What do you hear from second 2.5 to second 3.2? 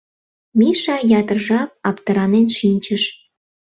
шинчыш.